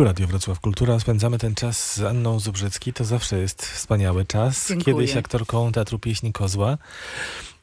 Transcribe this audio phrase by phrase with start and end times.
[0.00, 1.00] Tu Radio Wrocław Kultura.
[1.00, 2.92] Spędzamy ten czas z Anną Zubrzycki.
[2.92, 4.68] To zawsze jest wspaniały czas.
[4.68, 4.96] Dziękuję.
[4.96, 6.78] Kiedyś aktorką Teatru Pieśni Kozła.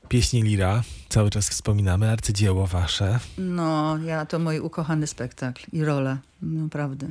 [0.10, 0.84] Pieśni Lira.
[1.10, 2.12] Cały czas wspominamy.
[2.12, 3.20] Arcydzieło wasze.
[3.38, 7.08] No, ja to mój ukochany spektakl i rola, naprawdę.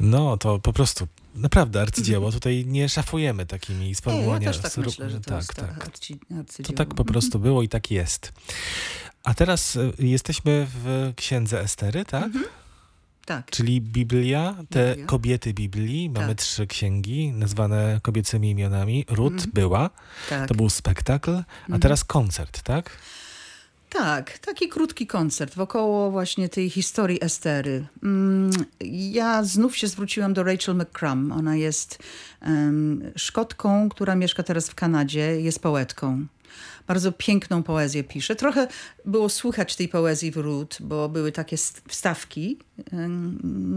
[0.00, 2.32] No, to po prostu naprawdę arcydzieło.
[2.32, 4.46] Tutaj nie szafujemy takimi Nie, ja sformułowaniami.
[4.46, 5.88] też tak myślę, że to tak, jest tak.
[6.28, 6.76] To arcydzieło.
[6.76, 8.32] tak po prostu było i tak jest.
[9.24, 12.24] A teraz y, jesteśmy w księdze Estery, tak?
[12.24, 12.44] Mhm.
[13.26, 13.50] Tak.
[13.50, 15.06] Czyli Biblia, te Biblia.
[15.06, 16.10] kobiety Biblii.
[16.10, 16.38] Mamy Tak.
[16.38, 19.04] trzy księgi nazwane kobiecymi imionami.
[19.08, 19.50] Ruth Mhm.
[19.54, 19.90] była,
[20.30, 20.48] tak.
[20.48, 21.80] to był spektakl, a Mhm.
[21.80, 22.90] teraz koncert, tak?
[23.98, 27.86] Tak, taki krótki koncert wokoło właśnie tej historii Estery.
[28.02, 28.50] Mm,
[28.90, 31.32] Ja znów się zwróciłam do Rachel McCrum.
[31.32, 31.98] Ona jest
[32.40, 36.26] em, Szkotką, która mieszka teraz w Kanadzie, jest poetką.
[36.86, 38.36] Bardzo piękną poezję pisze.
[38.36, 38.68] Trochę
[39.04, 42.58] było słychać tej poezji w Ruth, bo były takie st- wstawki,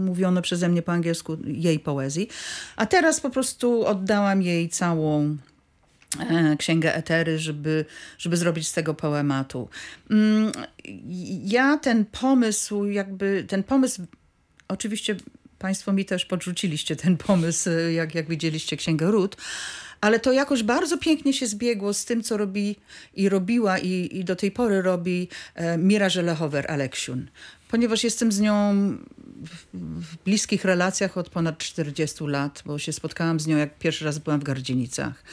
[0.06, 2.28] mówione przeze mnie po angielsku, jej poezji.
[2.76, 5.36] A teraz po prostu oddałam jej całą
[6.58, 7.84] Księgę Etery, żeby,
[8.18, 9.68] żeby zrobić z tego poematu.
[10.10, 10.52] Mm,
[11.44, 14.02] Ja ten pomysł, jakby ten pomysł,
[14.68, 15.16] oczywiście
[15.58, 19.36] Państwo mi też podrzuciliście ten pomysł, e, jak, jak widzieliście Księgę Ród,
[20.00, 22.76] ale to jakoś bardzo pięknie się zbiegło z tym, co robi
[23.14, 27.30] i robiła i, i do tej pory robi e, Mira Żelechower Aleksiun.
[27.68, 28.74] Ponieważ jestem z nią
[29.74, 34.18] w bliskich relacjach od ponad 40 lat, bo się spotkałam z nią, jak pierwszy raz
[34.18, 35.24] byłam w Gardzienicach.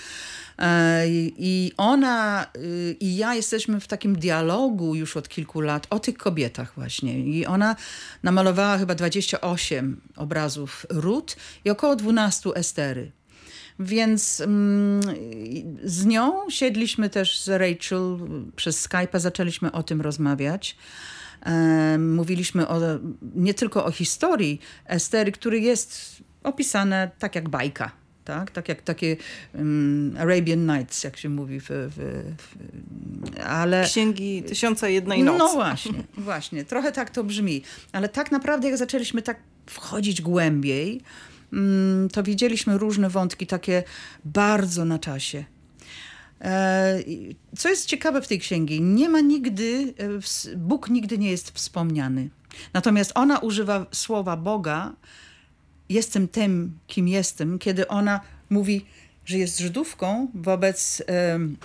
[0.59, 1.03] E,
[1.37, 6.17] I ona y, i ja jesteśmy w takim dialogu już od kilku lat o tych
[6.17, 7.19] kobietach właśnie.
[7.19, 7.75] I ona
[8.23, 13.11] namalowała chyba 28 obrazów Rut i około 12 Estery.
[13.79, 15.01] Więc mm,
[15.83, 18.17] z nią siedliśmy też z Rachel
[18.55, 20.77] przez Skype'a, zaczęliśmy o tym rozmawiać.
[21.45, 22.79] E, Mówiliśmy o,
[23.35, 28.04] nie tylko o historii Estery, który jest opisane tak jak bajka.
[28.25, 29.17] Tak, tak jak takie
[29.53, 32.55] um, Arabian Nights, jak się mówi, w, w, w,
[33.45, 33.85] ale...
[33.85, 35.39] Księgi Tysiąca Jednej Nocy.
[35.39, 36.65] No właśnie, właśnie.
[36.65, 37.61] Trochę tak to brzmi.
[37.91, 41.01] Ale tak naprawdę jak zaczęliśmy tak wchodzić głębiej,
[41.53, 43.83] mm, to widzieliśmy różne wątki, takie
[44.25, 45.45] bardzo na czasie.
[46.41, 46.99] E,
[47.57, 49.93] Co jest ciekawe w tej księgi, nie ma nigdy,
[50.53, 52.29] e, Bóg nigdy nie jest wspomniany.
[52.73, 54.93] Natomiast ona używa słowa Boga,
[55.89, 58.85] jestem tym, kim jestem, kiedy ona mówi,
[59.25, 61.57] że jest Żydówką wobec em,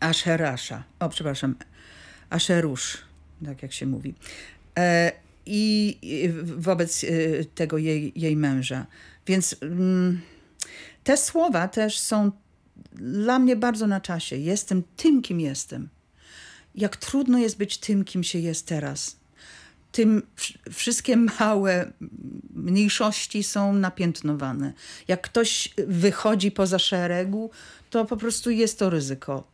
[0.00, 0.84] Asherasza.
[1.00, 1.54] O, przepraszam,
[2.30, 2.98] Aszerusz,
[3.44, 4.14] tak jak się mówi.
[4.78, 5.12] E,
[5.46, 7.08] I i wobec e,
[7.44, 8.86] tego jej, jej męża.
[9.26, 10.20] Więc mm,
[11.04, 12.32] te słowa też są
[12.92, 14.36] dla mnie bardzo na czasie.
[14.36, 15.88] Jestem tym, kim jestem.
[16.74, 19.19] Jak trudno jest być tym, kim się jest teraz.
[19.92, 21.92] Tym wsz- wszystkie małe
[22.54, 24.72] mniejszości są napiętnowane.
[25.08, 27.50] Jak ktoś wychodzi poza szeregu,
[27.90, 29.44] to po prostu jest to ryzyko.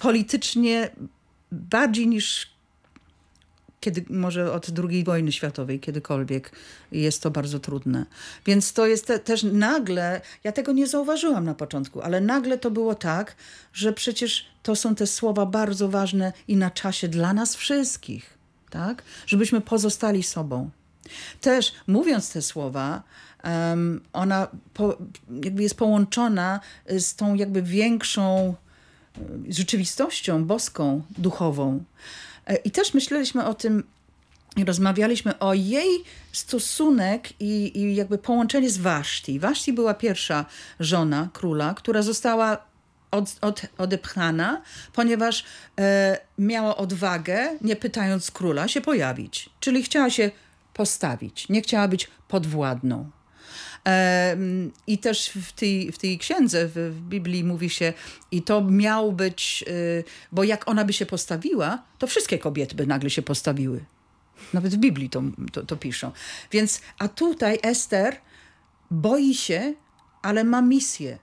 [0.00, 0.90] Politycznie
[1.52, 2.54] bardziej niż
[3.84, 6.52] kiedy może od II wojny światowej, kiedykolwiek
[6.92, 8.06] jest to bardzo trudne.
[8.46, 12.70] Więc to jest te, też nagle, ja tego nie zauważyłam na początku, ale nagle to
[12.70, 13.36] było tak,
[13.72, 18.33] że przecież to są te słowa bardzo ważne i na czasie dla nas wszystkich,
[18.74, 19.02] tak?
[19.26, 20.70] Żebyśmy pozostali sobą.
[21.40, 23.02] Też mówiąc te słowa,
[23.42, 24.98] em, ona po,
[25.44, 28.54] jakby jest połączona z tą jakby większą
[29.48, 31.84] rzeczywistością boską, duchową.
[32.46, 33.84] E, I też myśleliśmy o tym,
[34.66, 39.40] rozmawialiśmy o jej stosunek i, i jakby połączenie z Waszti.
[39.40, 40.44] Waszti była pierwsza
[40.80, 42.73] żona króla, która została
[43.14, 45.44] od, od, odepchana, ponieważ
[45.78, 49.50] e, miała odwagę, nie pytając króla, się pojawić.
[49.60, 50.30] Czyli chciała się
[50.74, 53.10] postawić, nie chciała być podwładną.
[53.84, 57.92] Em, I też w tej, w tej księdze, w, w Biblii mówi się,
[58.30, 62.86] i to miał być, y, bo jak ona by się postawiła, to wszystkie kobiety by
[62.86, 63.84] nagle się postawiły.
[64.52, 66.12] Nawet w Biblii to, to, to piszą.
[66.52, 68.16] Więc, a tutaj Ester
[68.90, 69.74] boi się,
[70.22, 71.18] ale ma misję.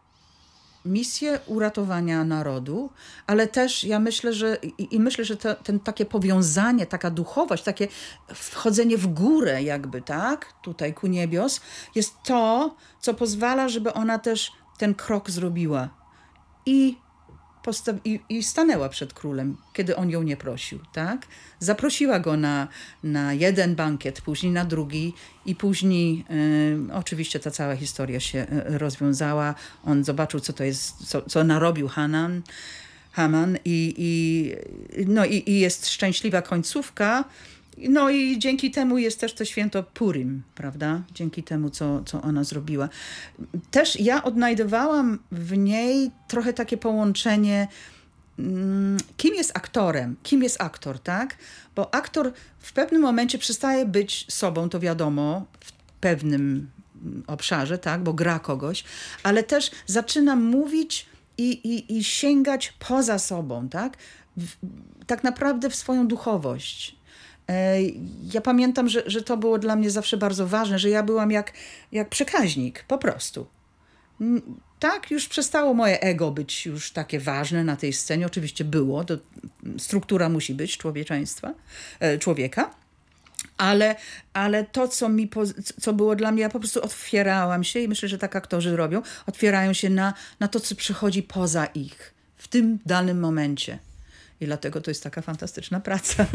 [0.86, 2.90] Misję uratowania narodu,
[3.28, 7.64] ale też ja myślę, że i, i myślę, że to, ten takie powiązanie, taka duchowość,
[7.64, 7.88] takie
[8.34, 11.62] wchodzenie w górę jakby, tak, tutaj ku niebios,
[11.96, 15.90] jest to, co pozwala, żeby ona też ten krok zrobiła.
[16.66, 16.98] I
[17.64, 21.28] postaw- i, i stanęła przed królem, kiedy on ją nie prosił, tak?
[21.60, 22.68] Zaprosiła go na,
[23.04, 25.14] na jeden bankiet, później na drugi
[25.46, 26.26] i później
[26.90, 29.56] e, oczywiście ta cała historia się e, rozwiązała.
[29.84, 32.42] On zobaczył, co to jest, co, co narobił Hanan,
[33.12, 37.24] Haman i, i, no, i, i jest szczęśliwa końcówka,
[37.78, 41.02] No i dzięki temu jest też to święto Purim, prawda?
[41.14, 42.90] Dzięki temu, co, co ona zrobiła.
[43.72, 47.68] Też ja odnajdowałam w niej trochę takie połączenie
[48.40, 51.38] mm, kim jest aktorem, kim jest aktor, tak?
[51.76, 55.72] Bo aktor w pewnym momencie przestaje być sobą, to wiadomo, w
[56.02, 56.70] pewnym
[57.02, 58.04] mm, obszarze, tak?
[58.04, 58.84] Bo gra kogoś,
[59.24, 61.06] ale też zaczyna mówić
[61.38, 63.98] i, i, i sięgać poza sobą, tak?
[64.38, 64.56] W,
[65.08, 67.01] tak naprawdę w swoją duchowość.
[67.52, 67.82] E,
[68.34, 71.54] Ja pamiętam, że, że to było dla mnie zawsze bardzo ważne, że ja byłam jak,
[71.92, 73.48] jak przekaźnik, po prostu.
[74.22, 74.42] Mm,
[74.80, 78.26] Tak, już przestało moje ego być już takie ważne na tej scenie.
[78.26, 79.18] Oczywiście było, to
[79.78, 81.54] struktura musi być człowieczeństwa,
[82.00, 82.72] e, człowieka.
[83.58, 83.96] Ale,
[84.34, 85.30] ale to, co, mi,
[85.82, 89.02] co było dla mnie, ja po prostu otwierałam się i myślę, że tak aktorzy robią,
[89.28, 93.80] otwierają się na, na to, co przychodzi poza ich w tym danym momencie.
[94.42, 96.26] I dlatego to jest taka fantastyczna praca,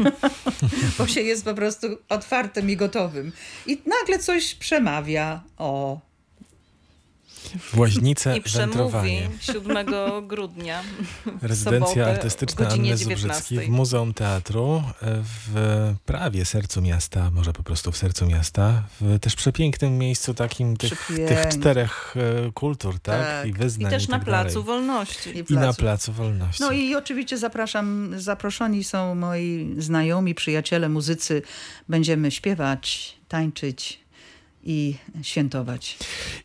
[0.97, 3.31] bo się jest po prostu otwartym i gotowym.
[3.65, 5.99] I nagle coś przemawia o
[7.59, 9.29] W Łaźnice I przemówi wędrowanie.
[9.39, 9.87] 7
[10.27, 10.83] grudnia.
[11.41, 13.61] Rezydencja sobotę artystyczna Anny Zubrzyckiej 19.
[13.61, 19.35] w Muzeum Teatru w prawie sercu miasta, może po prostu w sercu miasta, w też
[19.35, 22.15] przepięknym miejscu takim tych, tych czterech
[22.47, 23.21] e, kultur, tak?
[23.21, 23.47] Tak.
[23.47, 24.63] I I wyznań też na tak Placu dalej.
[24.65, 25.29] Wolności.
[25.29, 25.79] i I na placu.
[25.79, 26.63] Placu Wolności.
[26.63, 31.41] No i oczywiście zapraszam, zaproszeni są moi znajomi, przyjaciele, muzycy.
[31.89, 34.06] Będziemy śpiewać, tańczyć
[34.67, 35.97] i świętować.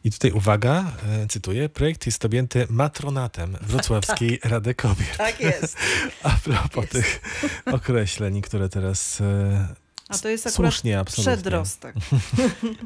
[0.04, 5.16] I tutaj uwaga, e, cytuję, projekt jest objęty matronatem Wrocławskiej Rady Kobiet.
[5.16, 5.76] Tak jest.
[6.22, 7.20] A propos tych
[7.66, 9.68] określeń, które teraz e,
[10.08, 11.94] A to jest akurat słusznie, absolutnie przedrostek.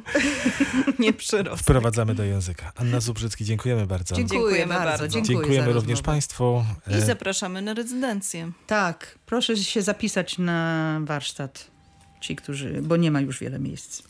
[0.98, 1.62] Nie przyrostek.
[1.62, 2.72] wprowadzamy do języka.
[2.76, 4.14] Anna Zubrzycki, dziękujemy bardzo.
[4.14, 5.08] Dziękujemy bardzo.
[5.08, 6.02] Dziękuję Dziękujemy również rozmowę.
[6.02, 6.64] Państwu.
[6.90, 8.52] I E, zapraszamy na rezydencję.
[8.66, 11.66] Tak, proszę się zapisać na warsztat,
[12.20, 14.02] ci, którzy, bo nie ma już wiele miejsc.